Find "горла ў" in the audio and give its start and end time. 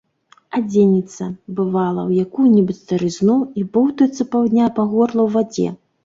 4.95-5.29